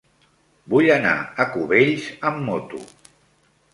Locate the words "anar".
0.95-1.11